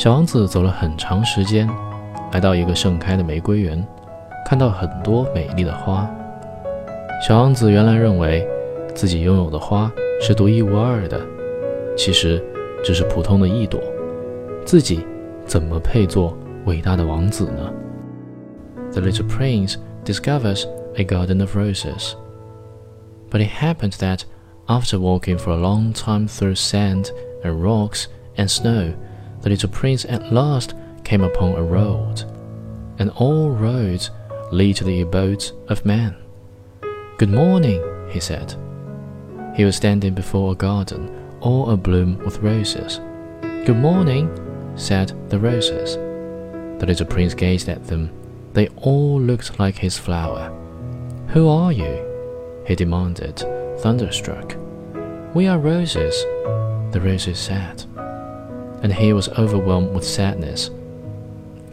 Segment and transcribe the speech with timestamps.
[0.00, 1.68] 小王子走了很长时间，
[2.32, 3.86] 来到一个盛开的玫瑰园，
[4.46, 6.10] 看到很多美丽的花。
[7.22, 8.48] 小王子原来认为
[8.94, 11.20] 自己拥有的花是独一无二的，
[11.98, 12.42] 其实
[12.82, 13.78] 只是普通的一朵。
[14.64, 15.04] 自己
[15.44, 17.70] 怎么配做伟大的王子呢
[18.92, 19.74] ？The little prince
[20.06, 20.64] discovers
[20.96, 22.14] a garden of roses.
[23.30, 24.22] But it happened that
[24.66, 27.10] after walking for a long time through sand
[27.44, 28.04] and rocks
[28.38, 28.94] and snow,
[29.42, 32.24] the little prince at last came upon a road,
[32.98, 34.10] and all roads
[34.52, 36.16] lead to the abodes of man.
[37.18, 38.54] Good morning, he said.
[39.54, 43.00] He was standing before a garden all abloom with roses.
[43.40, 44.30] Good morning,
[44.76, 45.96] said the roses.
[46.80, 48.10] The little prince gazed at them.
[48.52, 50.50] They all looked like his flower.
[51.28, 52.06] Who are you?
[52.66, 53.38] he demanded,
[53.78, 54.56] thunderstruck.
[55.34, 56.14] We are roses,
[56.92, 57.84] the roses said
[58.82, 60.70] and he was overwhelmed with sadness.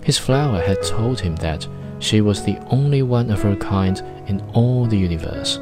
[0.03, 1.67] His flower had told him that
[1.99, 5.57] she was the only one of her kind in all the universe.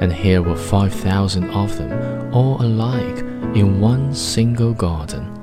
[0.00, 3.18] And here were 5,000 of them, all alike,
[3.54, 5.36] in one single garden.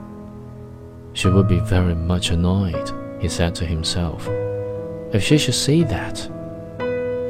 [1.14, 4.28] She would be very much annoyed, he said to himself,
[5.14, 6.18] if she should see that.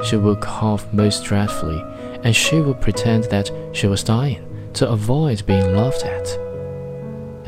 [0.04, 1.82] She would cough most dreadfully,
[2.22, 6.47] and she would pretend that she was dying to avoid being laughed at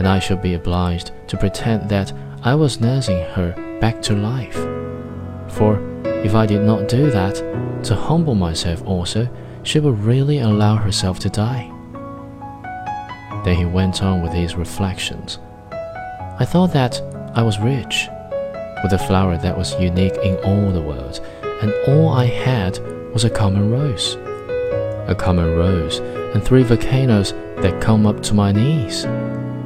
[0.01, 2.11] and I should be obliged to pretend that
[2.43, 4.57] I was nursing her back to life.
[5.53, 5.79] For
[6.25, 7.35] if I did not do that,
[7.85, 9.29] to humble myself also,
[9.63, 11.71] she would really allow herself to die.
[13.45, 15.39] Then he went on with his reflections.
[15.71, 16.99] I thought that
[17.35, 18.09] I was rich,
[18.83, 21.21] with a flower that was unique in all the world,
[21.61, 22.79] and all I had
[23.13, 24.17] was a common rose.
[25.09, 29.05] A common rose and three volcanoes that come up to my knees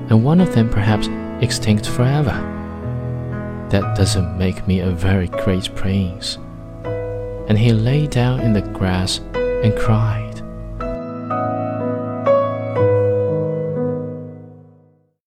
[0.09, 1.09] and one of them perhaps
[1.43, 2.33] extinct forever.
[3.71, 6.39] That doesn't make me a very great prince.
[7.49, 10.24] And he lay down in the grass and cried.